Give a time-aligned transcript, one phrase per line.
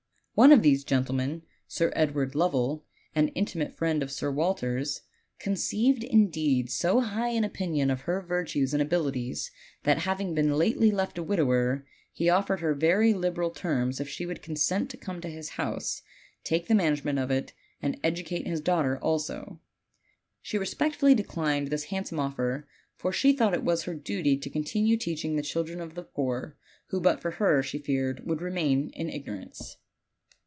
[0.33, 5.01] One of these gentlemen, Sir Edward Lovell, an inti mate friend of Sir Walter's,
[5.37, 9.51] conceived, indeed, so high an opinion of her virtues and abilities
[9.83, 14.25] that, having been lately left a widower, he offered her very liberal terms if she
[14.25, 16.01] would consent to come to his house,
[16.43, 19.59] take the man agement of it, and educate his daughter also.
[20.41, 24.49] She re spectfully declined this handsome offer, for she thought it was her duty to
[24.49, 26.57] continue teaching the children of the poor,
[26.87, 29.77] who but for her, she feared, would remain in igno rance.